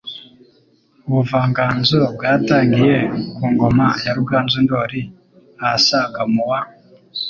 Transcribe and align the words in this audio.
Ubuvanganzo 1.07 1.97
bwatangiye 2.15 2.97
ku 3.35 3.43
ngoma 3.53 3.85
ya 4.03 4.11
Ruganzu 4.17 4.57
Ndoli 4.65 5.01
ahasaga 5.63 6.21
mu 6.33 6.43
wa 6.49 6.59